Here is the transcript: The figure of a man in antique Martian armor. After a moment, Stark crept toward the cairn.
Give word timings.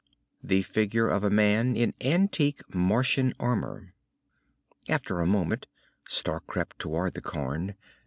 The 0.43 0.63
figure 0.63 1.07
of 1.07 1.23
a 1.23 1.29
man 1.29 1.75
in 1.75 1.93
antique 2.03 2.63
Martian 2.73 3.35
armor. 3.39 3.93
After 4.89 5.19
a 5.19 5.27
moment, 5.27 5.67
Stark 6.07 6.47
crept 6.47 6.79
toward 6.79 7.13
the 7.13 7.21
cairn. 7.21 7.75